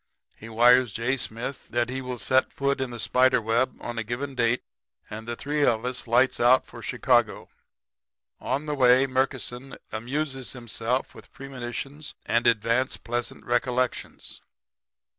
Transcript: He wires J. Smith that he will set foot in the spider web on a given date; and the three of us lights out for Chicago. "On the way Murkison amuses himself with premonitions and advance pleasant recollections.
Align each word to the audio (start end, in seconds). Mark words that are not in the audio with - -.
He 0.35 0.49
wires 0.49 0.93
J. 0.93 1.15
Smith 1.15 1.67
that 1.69 1.87
he 1.89 2.01
will 2.01 2.17
set 2.17 2.51
foot 2.51 2.81
in 2.81 2.89
the 2.89 2.99
spider 2.99 3.39
web 3.39 3.77
on 3.79 3.99
a 3.99 4.03
given 4.03 4.33
date; 4.33 4.63
and 5.11 5.27
the 5.27 5.35
three 5.35 5.63
of 5.63 5.85
us 5.85 6.07
lights 6.07 6.39
out 6.39 6.65
for 6.65 6.81
Chicago. 6.81 7.49
"On 8.39 8.65
the 8.65 8.73
way 8.73 9.05
Murkison 9.05 9.75
amuses 9.91 10.53
himself 10.53 11.13
with 11.13 11.31
premonitions 11.31 12.15
and 12.25 12.47
advance 12.47 12.97
pleasant 12.97 13.45
recollections. 13.45 14.41